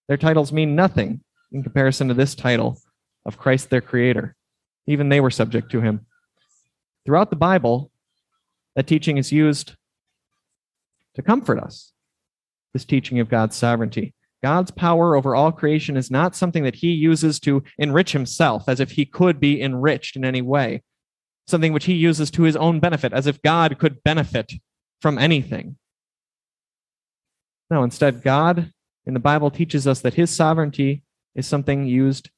Their 0.09 0.17
titles 0.17 0.51
mean 0.51 0.75
nothing 0.75 1.21
in 1.53 1.63
comparison 1.63 2.09
to 2.09 2.13
this 2.13 2.35
title 2.35 2.77
of 3.25 3.37
Christ 3.37 3.69
their 3.69 3.79
creator. 3.79 4.35
Even 4.85 5.07
they 5.07 5.21
were 5.21 5.31
subject 5.31 5.71
to 5.71 5.79
him. 5.79 6.05
Throughout 7.05 7.29
the 7.29 7.37
Bible, 7.37 7.89
that 8.75 8.85
teaching 8.85 9.17
is 9.17 9.31
used 9.31 9.77
to 11.15 11.21
comfort 11.21 11.57
us. 11.57 11.93
This 12.73 12.83
teaching 12.83 13.21
of 13.21 13.29
God's 13.29 13.55
sovereignty. 13.55 14.13
God's 14.43 14.71
power 14.71 15.15
over 15.15 15.35
all 15.35 15.53
creation 15.53 15.95
is 15.95 16.11
not 16.11 16.35
something 16.35 16.65
that 16.65 16.75
he 16.75 16.89
uses 16.89 17.39
to 17.41 17.63
enrich 17.77 18.11
himself 18.11 18.67
as 18.67 18.81
if 18.81 18.91
he 18.91 19.05
could 19.05 19.39
be 19.39 19.61
enriched 19.61 20.17
in 20.17 20.25
any 20.25 20.41
way, 20.41 20.83
something 21.49 21.73
which 21.73 21.85
he 21.85 21.93
uses 21.93 22.31
to 22.31 22.43
his 22.43 22.55
own 22.55 22.79
benefit, 22.79 23.13
as 23.13 23.27
if 23.27 23.41
God 23.41 23.77
could 23.79 24.03
benefit 24.03 24.53
from 25.01 25.17
anything. 25.17 25.77
No, 27.69 27.83
instead, 27.83 28.23
God 28.23 28.71
in 29.05 29.13
the 29.13 29.19
Bible 29.19 29.51
teaches 29.51 29.87
us 29.87 30.01
that 30.01 30.15
his 30.15 30.29
sovereignty 30.29 31.03
is 31.35 31.47
something 31.47 31.85
used 31.85 32.29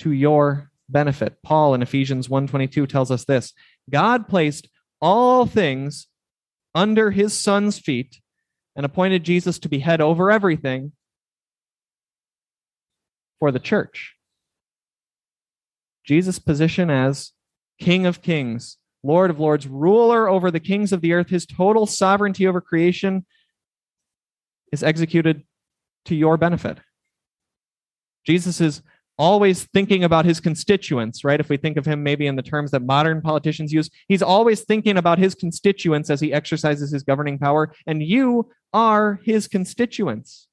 to 0.00 0.10
your 0.10 0.70
benefit. 0.88 1.42
Paul 1.42 1.74
in 1.74 1.82
Ephesians 1.82 2.28
1:22 2.28 2.86
tells 2.86 3.10
us 3.10 3.24
this. 3.24 3.52
God 3.90 4.28
placed 4.28 4.68
all 5.00 5.46
things 5.46 6.08
under 6.74 7.10
his 7.10 7.32
son's 7.32 7.78
feet 7.78 8.20
and 8.74 8.84
appointed 8.84 9.24
Jesus 9.24 9.58
to 9.58 9.68
be 9.68 9.78
head 9.80 10.00
over 10.00 10.30
everything 10.30 10.92
for 13.38 13.50
the 13.50 13.58
church. 13.58 14.14
Jesus' 16.04 16.38
position 16.38 16.90
as 16.90 17.32
King 17.78 18.06
of 18.06 18.22
Kings, 18.22 18.78
Lord 19.02 19.30
of 19.30 19.38
Lords, 19.38 19.66
ruler 19.66 20.28
over 20.28 20.50
the 20.50 20.60
kings 20.60 20.92
of 20.92 21.00
the 21.00 21.12
earth, 21.12 21.28
his 21.28 21.46
total 21.46 21.86
sovereignty 21.86 22.46
over 22.46 22.60
creation 22.60 23.24
is 24.72 24.82
executed 24.82 25.44
to 26.06 26.14
your 26.14 26.36
benefit. 26.36 26.78
Jesus 28.26 28.60
is 28.60 28.82
always 29.18 29.64
thinking 29.64 30.04
about 30.04 30.24
his 30.24 30.40
constituents, 30.40 31.24
right? 31.24 31.40
If 31.40 31.48
we 31.48 31.56
think 31.56 31.76
of 31.76 31.86
him 31.86 32.02
maybe 32.02 32.26
in 32.26 32.36
the 32.36 32.42
terms 32.42 32.70
that 32.72 32.82
modern 32.82 33.22
politicians 33.22 33.72
use, 33.72 33.88
he's 34.08 34.22
always 34.22 34.62
thinking 34.62 34.98
about 34.98 35.18
his 35.18 35.34
constituents 35.34 36.10
as 36.10 36.20
he 36.20 36.32
exercises 36.32 36.90
his 36.90 37.02
governing 37.02 37.38
power, 37.38 37.72
and 37.86 38.02
you 38.02 38.50
are 38.72 39.20
his 39.24 39.48
constituents. 39.48 40.45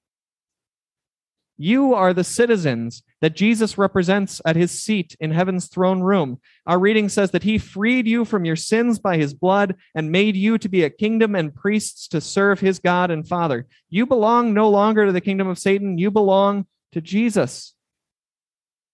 You 1.58 1.94
are 1.94 2.14
the 2.14 2.24
citizens 2.24 3.04
that 3.22 3.36
Jesus 3.36 3.78
represents 3.78 4.42
at 4.44 4.56
his 4.56 4.72
seat 4.72 5.16
in 5.20 5.32
heaven's 5.32 5.68
throne 5.68 6.02
room. 6.02 6.40
Our 6.66 6.80
reading 6.80 7.10
says 7.10 7.32
that 7.32 7.44
he 7.44 7.58
freed 7.58 8.08
you 8.08 8.26
from 8.26 8.44
your 8.44 8.56
sins 8.56 8.98
by 8.98 9.18
his 9.18 9.34
blood 9.34 9.76
and 9.94 10.12
made 10.12 10.36
you 10.36 10.58
to 10.58 10.68
be 10.68 10.84
a 10.84 10.90
kingdom 10.90 11.36
and 11.36 11.54
priests 11.54 12.08
to 12.10 12.22
serve 12.22 12.60
his 12.60 12.80
God 12.80 13.12
and 13.12 13.28
Father. 13.28 13.68
You 13.90 14.06
belong 14.08 14.54
no 14.54 14.70
longer 14.70 15.06
to 15.06 15.12
the 15.12 15.22
kingdom 15.22 15.48
of 15.48 15.60
Satan, 15.60 15.98
you 15.98 16.10
belong 16.10 16.66
to 16.94 17.02
Jesus. 17.02 17.76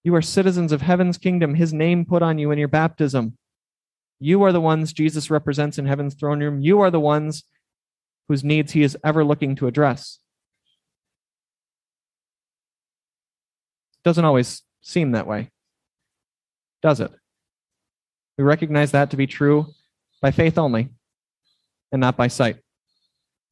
You 0.03 0.15
are 0.15 0.21
citizens 0.21 0.71
of 0.71 0.81
heaven's 0.81 1.17
kingdom, 1.17 1.55
his 1.55 1.73
name 1.73 2.05
put 2.05 2.21
on 2.21 2.37
you 2.37 2.51
in 2.51 2.59
your 2.59 2.67
baptism. 2.67 3.37
You 4.19 4.43
are 4.43 4.51
the 4.51 4.61
ones 4.61 4.91
Jesus 4.91 5.29
represents 5.29 5.77
in 5.77 5.85
heaven's 5.85 6.13
throne 6.13 6.41
room. 6.41 6.59
You 6.59 6.81
are 6.81 6.91
the 6.91 6.99
ones 6.99 7.43
whose 8.27 8.43
needs 8.43 8.73
he 8.73 8.83
is 8.83 8.97
ever 9.03 9.23
looking 9.23 9.55
to 9.55 9.67
address. 9.67 10.19
Doesn't 14.03 14.25
always 14.25 14.63
seem 14.81 15.11
that 15.11 15.27
way, 15.27 15.51
does 16.81 16.99
it? 16.99 17.11
We 18.37 18.43
recognize 18.43 18.91
that 18.91 19.11
to 19.11 19.17
be 19.17 19.27
true 19.27 19.67
by 20.21 20.31
faith 20.31 20.57
only 20.57 20.89
and 21.91 21.99
not 21.99 22.15
by 22.15 22.27
sight. 22.27 22.57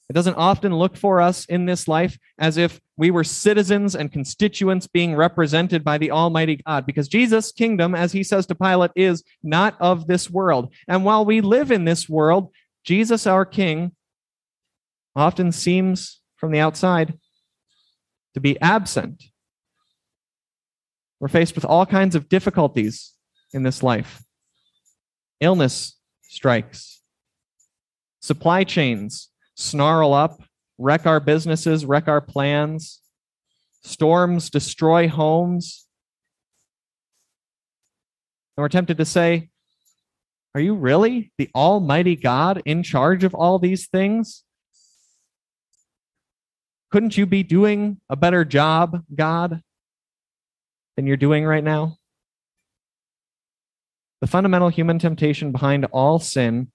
It 0.10 0.14
doesn't 0.14 0.36
often 0.36 0.74
look 0.74 0.96
for 0.96 1.22
us 1.22 1.44
in 1.46 1.66
this 1.66 1.88
life 1.88 2.18
as 2.38 2.56
if 2.56 2.80
we 2.96 3.12
were 3.12 3.26
citizens 3.26 3.94
and 3.94 4.10
constituents 4.12 4.88
being 4.88 5.16
represented 5.16 5.84
by 5.84 5.98
the 5.98 6.12
Almighty 6.12 6.62
God, 6.66 6.86
because 6.86 7.10
Jesus' 7.10 7.52
kingdom, 7.52 7.94
as 7.94 8.14
he 8.14 8.24
says 8.24 8.46
to 8.46 8.56
Pilate, 8.56 8.92
is 8.96 9.24
not 9.44 9.76
of 9.82 10.08
this 10.08 10.30
world. 10.30 10.74
And 10.88 11.04
while 11.04 11.26
we 11.26 11.42
live 11.42 11.72
in 11.72 11.84
this 11.84 12.08
world, 12.08 12.52
Jesus, 12.86 13.28
our 13.28 13.46
King, 13.46 13.92
often 15.14 15.52
seems 15.52 16.22
from 16.38 16.52
the 16.52 16.60
outside 16.60 17.20
to 18.34 18.40
be 18.40 18.60
absent 18.62 19.24
we're 21.20 21.28
faced 21.28 21.56
with 21.56 21.66
all 21.66 21.86
kinds 21.86 22.16
of 22.16 22.30
difficulties 22.30 23.14
in 23.54 23.64
this 23.64 23.82
life. 23.82 24.24
Illness 25.40 25.98
strikes, 26.24 27.02
supply 28.20 28.64
chains 28.64 29.30
snarl 29.56 30.14
up, 30.14 30.42
wreck 30.78 31.06
our 31.06 31.20
businesses, 31.20 31.86
wreck 31.86 32.08
our 32.08 32.22
plans, 32.22 33.02
storms 33.84 34.50
destroy 34.50 35.08
homes. 35.08 35.86
And 38.56 38.64
we're 38.64 38.70
tempted 38.70 38.98
to 38.98 39.06
say, 39.06 39.50
Are 40.54 40.62
you 40.62 40.76
really 40.76 41.32
the 41.38 41.50
Almighty 41.56 42.16
God 42.16 42.62
in 42.66 42.84
charge 42.84 43.24
of 43.24 43.34
all 43.34 43.60
these 43.60 43.88
things? 43.88 44.44
Couldn't 46.92 47.18
you 47.18 47.26
be 47.26 47.44
doing 47.44 48.00
a 48.10 48.16
better 48.16 48.46
job, 48.46 49.04
God? 49.14 49.62
Than 50.98 51.08
you're 51.08 51.16
doing 51.16 51.46
right 51.46 51.64
now? 51.64 51.98
The 54.20 54.28
fundamental 54.28 54.70
human 54.70 55.00
temptation 55.00 55.54
behind 55.54 55.86
all 55.86 56.20
sin 56.20 56.72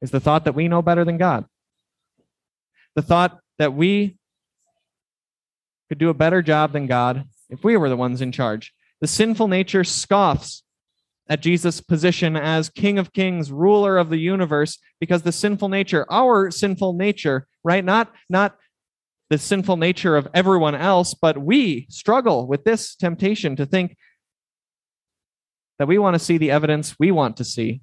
is 0.00 0.12
the 0.12 0.20
thought 0.20 0.44
that 0.44 0.54
we 0.54 0.68
know 0.68 0.80
better 0.80 1.04
than 1.04 1.18
God. 1.18 1.44
The 2.94 3.02
thought 3.02 3.40
that 3.58 3.74
we 3.74 4.16
could 5.88 5.98
do 5.98 6.08
a 6.08 6.14
better 6.14 6.40
job 6.40 6.72
than 6.72 6.86
God 6.86 7.24
if 7.50 7.64
we 7.64 7.76
were 7.76 7.88
the 7.88 7.96
ones 7.96 8.20
in 8.20 8.32
charge. 8.32 8.72
The 9.00 9.08
sinful 9.08 9.48
nature 9.48 9.84
scoffs 9.84 10.62
at 11.28 11.40
Jesus' 11.40 11.80
position 11.80 12.36
as 12.36 12.68
King 12.68 12.98
of 12.98 13.12
Kings, 13.12 13.50
ruler 13.50 13.98
of 13.98 14.10
the 14.10 14.18
universe, 14.18 14.78
because 15.00 15.22
the 15.22 15.32
sinful 15.32 15.68
nature, 15.68 16.06
our 16.10 16.50
sinful 16.50 16.92
nature, 16.94 17.46
right? 17.64 17.84
Not, 17.84 18.12
not 18.28 18.56
the 19.32 19.38
sinful 19.38 19.78
nature 19.78 20.14
of 20.14 20.28
everyone 20.34 20.74
else, 20.74 21.14
but 21.14 21.38
we 21.38 21.86
struggle 21.88 22.46
with 22.46 22.64
this 22.64 22.94
temptation 22.94 23.56
to 23.56 23.64
think 23.64 23.96
that 25.78 25.88
we 25.88 25.96
want 25.96 26.12
to 26.12 26.18
see 26.18 26.36
the 26.36 26.50
evidence 26.50 26.98
we 26.98 27.10
want 27.10 27.38
to 27.38 27.44
see 27.44 27.80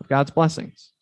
of 0.00 0.06
God's 0.06 0.30
blessings. 0.30 0.92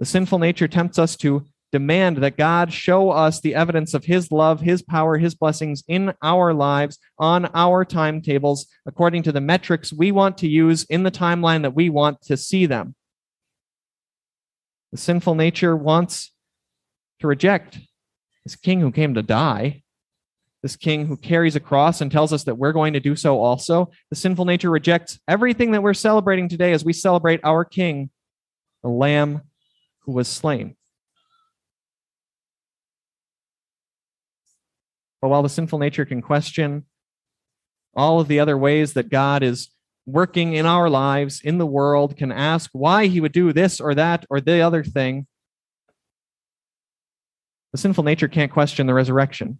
The 0.00 0.04
sinful 0.04 0.38
nature 0.38 0.68
tempts 0.68 0.98
us 0.98 1.16
to 1.16 1.46
demand 1.72 2.18
that 2.18 2.36
God 2.36 2.74
show 2.74 3.08
us 3.08 3.40
the 3.40 3.54
evidence 3.54 3.94
of 3.94 4.04
His 4.04 4.30
love, 4.30 4.60
His 4.60 4.82
power, 4.82 5.16
His 5.16 5.34
blessings 5.34 5.82
in 5.88 6.12
our 6.20 6.52
lives 6.52 6.98
on 7.18 7.48
our 7.54 7.86
timetables 7.86 8.66
according 8.84 9.22
to 9.22 9.32
the 9.32 9.40
metrics 9.40 9.94
we 9.94 10.12
want 10.12 10.36
to 10.38 10.46
use 10.46 10.84
in 10.90 11.04
the 11.04 11.10
timeline 11.10 11.62
that 11.62 11.74
we 11.74 11.88
want 11.88 12.20
to 12.24 12.36
see 12.36 12.66
them. 12.66 12.94
The 14.92 14.98
sinful 14.98 15.36
nature 15.36 15.74
wants 15.74 16.32
to 17.20 17.26
reject 17.26 17.78
this 18.44 18.56
king 18.56 18.80
who 18.80 18.92
came 18.92 19.14
to 19.14 19.22
die, 19.22 19.82
this 20.62 20.76
king 20.76 21.06
who 21.06 21.16
carries 21.16 21.56
a 21.56 21.60
cross 21.60 22.00
and 22.00 22.10
tells 22.10 22.32
us 22.32 22.44
that 22.44 22.56
we're 22.56 22.72
going 22.72 22.94
to 22.94 23.00
do 23.00 23.16
so 23.16 23.40
also. 23.40 23.90
The 24.10 24.16
sinful 24.16 24.44
nature 24.44 24.70
rejects 24.70 25.18
everything 25.28 25.72
that 25.72 25.82
we're 25.82 25.94
celebrating 25.94 26.48
today 26.48 26.72
as 26.72 26.84
we 26.84 26.92
celebrate 26.92 27.40
our 27.44 27.64
king, 27.64 28.10
the 28.82 28.88
lamb 28.88 29.42
who 30.00 30.12
was 30.12 30.28
slain. 30.28 30.76
But 35.20 35.28
while 35.28 35.42
the 35.42 35.48
sinful 35.48 35.78
nature 35.78 36.04
can 36.04 36.20
question 36.20 36.84
all 37.96 38.20
of 38.20 38.28
the 38.28 38.40
other 38.40 38.58
ways 38.58 38.92
that 38.94 39.08
God 39.08 39.42
is 39.42 39.68
working 40.06 40.54
in 40.54 40.66
our 40.66 40.90
lives, 40.90 41.40
in 41.42 41.58
the 41.58 41.66
world, 41.66 42.16
can 42.16 42.32
ask 42.32 42.70
why 42.72 43.06
he 43.06 43.20
would 43.20 43.32
do 43.32 43.52
this 43.52 43.80
or 43.80 43.94
that 43.94 44.26
or 44.28 44.40
the 44.40 44.60
other 44.60 44.84
thing, 44.84 45.26
the 47.74 47.78
sinful 47.78 48.04
nature 48.04 48.28
can't 48.28 48.52
question 48.52 48.86
the 48.86 48.94
resurrection. 48.94 49.58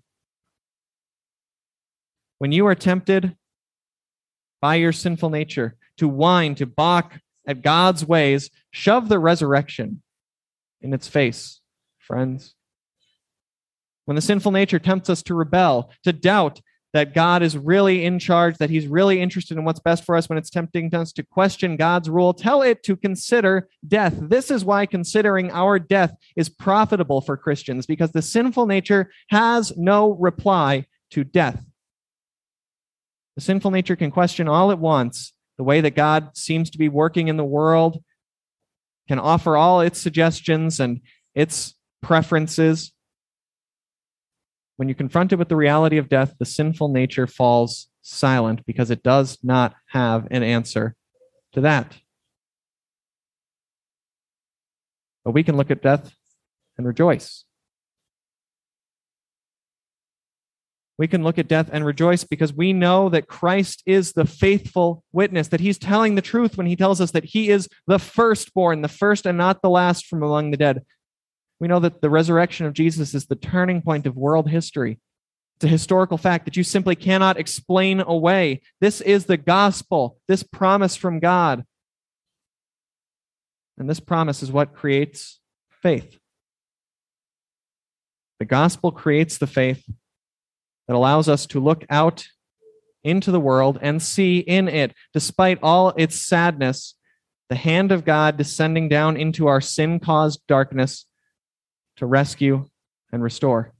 When 2.38 2.52
you 2.52 2.68
are 2.68 2.76
tempted 2.76 3.36
by 4.62 4.76
your 4.76 4.92
sinful 4.92 5.30
nature 5.30 5.74
to 5.96 6.06
whine, 6.06 6.54
to 6.54 6.64
balk 6.64 7.18
at 7.44 7.62
God's 7.62 8.06
ways, 8.06 8.50
shove 8.70 9.08
the 9.08 9.18
resurrection 9.18 10.00
in 10.80 10.94
its 10.94 11.08
face, 11.08 11.60
friends. 11.98 12.54
When 14.04 14.14
the 14.14 14.22
sinful 14.22 14.52
nature 14.52 14.78
tempts 14.78 15.10
us 15.10 15.24
to 15.24 15.34
rebel, 15.34 15.90
to 16.04 16.12
doubt 16.12 16.60
that 16.94 17.12
God 17.12 17.42
is 17.42 17.58
really 17.58 18.04
in 18.04 18.18
charge, 18.18 18.56
that 18.58 18.70
He's 18.70 18.86
really 18.86 19.20
interested 19.20 19.58
in 19.58 19.64
what's 19.64 19.80
best 19.80 20.04
for 20.04 20.16
us 20.16 20.28
when 20.28 20.38
it's 20.38 20.48
tempting 20.48 20.94
us 20.94 21.12
to 21.12 21.22
question 21.22 21.76
God's 21.76 22.08
rule, 22.08 22.32
tell 22.32 22.62
it 22.62 22.82
to 22.84 22.96
consider 22.96 23.68
death. 23.86 24.14
This 24.16 24.50
is 24.50 24.64
why 24.64 24.86
considering 24.86 25.50
our 25.50 25.78
death 25.78 26.14
is 26.36 26.48
profitable 26.48 27.20
for 27.20 27.36
Christians, 27.36 27.84
because 27.84 28.12
the 28.12 28.22
sinful 28.22 28.66
nature 28.66 29.10
has 29.28 29.76
no 29.76 30.12
reply 30.12 30.86
to 31.10 31.24
death. 31.24 31.62
The 33.34 33.42
sinful 33.42 33.72
nature 33.72 33.96
can 33.96 34.12
question 34.12 34.48
all 34.48 34.70
it 34.70 34.78
wants 34.78 35.34
the 35.58 35.64
way 35.64 35.80
that 35.80 35.96
God 35.96 36.36
seems 36.36 36.70
to 36.70 36.78
be 36.78 36.88
working 36.88 37.28
in 37.28 37.36
the 37.36 37.44
world, 37.44 38.02
can 39.08 39.18
offer 39.18 39.56
all 39.56 39.80
its 39.80 40.00
suggestions 40.00 40.80
and 40.80 41.00
its 41.34 41.74
preferences. 42.02 42.92
When 44.76 44.88
you 44.88 44.94
confront 44.94 45.32
it 45.32 45.36
with 45.36 45.48
the 45.48 45.56
reality 45.56 45.98
of 45.98 46.08
death, 46.08 46.34
the 46.38 46.44
sinful 46.44 46.88
nature 46.88 47.26
falls 47.26 47.88
silent 48.02 48.66
because 48.66 48.90
it 48.90 49.02
does 49.02 49.38
not 49.42 49.74
have 49.88 50.26
an 50.30 50.42
answer 50.42 50.94
to 51.52 51.60
that. 51.62 51.96
But 55.24 55.32
we 55.32 55.42
can 55.42 55.56
look 55.56 55.70
at 55.70 55.82
death 55.82 56.14
and 56.76 56.86
rejoice. 56.86 57.44
We 60.96 61.08
can 61.08 61.24
look 61.24 61.38
at 61.38 61.48
death 61.48 61.70
and 61.72 61.84
rejoice 61.84 62.22
because 62.22 62.52
we 62.52 62.72
know 62.72 63.08
that 63.08 63.26
Christ 63.26 63.82
is 63.84 64.12
the 64.12 64.26
faithful 64.26 65.02
witness, 65.12 65.48
that 65.48 65.60
he's 65.60 65.78
telling 65.78 66.14
the 66.14 66.22
truth 66.22 66.56
when 66.56 66.66
he 66.66 66.76
tells 66.76 67.00
us 67.00 67.10
that 67.12 67.24
he 67.24 67.48
is 67.48 67.68
the 67.86 67.98
firstborn, 67.98 68.82
the 68.82 68.88
first 68.88 69.26
and 69.26 69.36
not 69.36 69.60
the 69.60 69.70
last 69.70 70.06
from 70.06 70.22
among 70.22 70.50
the 70.50 70.56
dead. 70.56 70.84
We 71.60 71.68
know 71.68 71.80
that 71.80 72.00
the 72.00 72.10
resurrection 72.10 72.66
of 72.66 72.74
Jesus 72.74 73.14
is 73.14 73.26
the 73.26 73.36
turning 73.36 73.80
point 73.82 74.06
of 74.06 74.16
world 74.16 74.48
history. 74.48 74.98
It's 75.56 75.64
a 75.64 75.68
historical 75.68 76.18
fact 76.18 76.44
that 76.46 76.56
you 76.56 76.64
simply 76.64 76.96
cannot 76.96 77.38
explain 77.38 78.00
away. 78.00 78.60
This 78.80 79.00
is 79.00 79.26
the 79.26 79.36
gospel, 79.36 80.18
this 80.26 80.42
promise 80.42 80.96
from 80.96 81.20
God. 81.20 81.64
And 83.78 83.88
this 83.88 84.00
promise 84.00 84.42
is 84.42 84.50
what 84.50 84.74
creates 84.74 85.40
faith. 85.82 86.18
The 88.40 88.44
gospel 88.44 88.90
creates 88.90 89.38
the 89.38 89.46
faith 89.46 89.84
that 90.88 90.96
allows 90.96 91.28
us 91.28 91.46
to 91.46 91.60
look 91.60 91.84
out 91.88 92.26
into 93.04 93.30
the 93.30 93.40
world 93.40 93.78
and 93.80 94.02
see 94.02 94.38
in 94.38 94.66
it, 94.66 94.92
despite 95.12 95.58
all 95.62 95.90
its 95.96 96.18
sadness, 96.18 96.94
the 97.48 97.54
hand 97.54 97.92
of 97.92 98.04
God 98.04 98.36
descending 98.36 98.88
down 98.88 99.16
into 99.16 99.46
our 99.46 99.60
sin 99.60 100.00
caused 100.00 100.40
darkness 100.48 101.06
to 101.96 102.06
rescue 102.06 102.66
and 103.12 103.22
restore. 103.22 103.72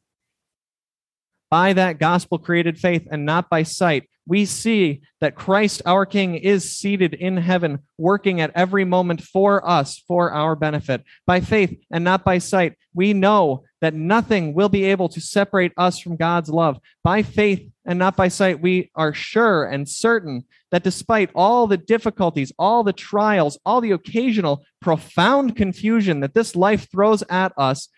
By 1.51 1.73
that 1.75 1.99
gospel 1.99 2.39
created 2.39 2.79
faith 2.79 3.07
and 3.11 3.25
not 3.25 3.49
by 3.49 3.63
sight, 3.63 4.09
we 4.27 4.47
see 4.47 5.03
that 5.21 5.35
Christ, 5.35 5.83
our 5.85 6.07
King, 6.07 6.35
is 6.35 6.77
seated 6.77 7.13
in 7.13 7.37
heaven, 7.37 7.81
working 7.99 8.41
at 8.41 8.53
every 8.55 8.85
moment 8.85 9.21
for 9.23 9.67
us, 9.69 10.03
for 10.09 10.33
our 10.33 10.57
benefit. 10.57 11.05
By 11.27 11.41
faith 11.41 11.79
and 11.91 12.03
not 12.03 12.25
by 12.25 12.39
sight, 12.39 12.75
we 12.95 13.13
know 13.13 13.65
that 13.83 13.93
nothing 13.93 14.55
will 14.55 14.71
be 14.71 14.85
able 14.85 15.11
to 15.11 15.21
separate 15.21 15.73
us 15.77 15.99
from 15.99 16.17
God's 16.17 16.49
love. 16.49 16.79
By 17.03 17.23
faith 17.23 17.71
and 17.85 17.99
not 17.99 18.17
by 18.17 18.29
sight, 18.29 18.63
we 18.63 18.91
are 18.95 19.13
sure 19.13 19.65
and 19.65 19.87
certain 19.87 20.45
that 20.71 20.85
despite 20.85 21.31
all 21.35 21.67
the 21.67 21.77
difficulties, 21.77 22.53
all 22.59 22.83
the 22.83 22.95
trials, 22.95 23.59
all 23.67 23.83
the 23.83 23.93
occasional 23.93 24.65
profound 24.81 25.55
confusion 25.55 26.21
that 26.21 26.35
this 26.35 26.57
life 26.57 26.91
throws 26.91 27.23
at 27.29 27.53
us, 27.59 27.91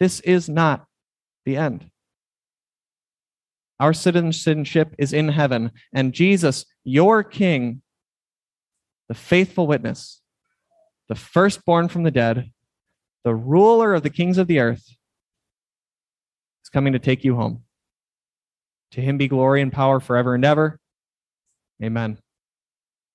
this 0.00 0.20
is 0.20 0.48
not 0.48 0.86
the 1.44 1.56
end. 1.56 1.90
Our 3.80 3.92
citizenship 3.92 4.94
is 4.98 5.12
in 5.12 5.28
heaven, 5.28 5.70
and 5.92 6.12
Jesus, 6.12 6.66
your 6.84 7.22
King, 7.22 7.82
the 9.08 9.14
faithful 9.14 9.66
witness, 9.66 10.20
the 11.08 11.14
firstborn 11.14 11.88
from 11.88 12.02
the 12.02 12.10
dead, 12.10 12.50
the 13.24 13.34
ruler 13.34 13.94
of 13.94 14.02
the 14.02 14.10
kings 14.10 14.38
of 14.38 14.46
the 14.46 14.58
earth, 14.58 14.84
is 16.62 16.68
coming 16.72 16.92
to 16.92 16.98
take 16.98 17.24
you 17.24 17.36
home. 17.36 17.62
To 18.92 19.00
him 19.00 19.16
be 19.16 19.28
glory 19.28 19.62
and 19.62 19.72
power 19.72 20.00
forever 20.00 20.34
and 20.34 20.44
ever. 20.44 20.78
Amen. 21.82 22.18